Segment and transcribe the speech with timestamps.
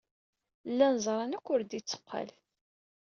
[0.71, 2.29] Llan ẓran akk ur d-itteqqal.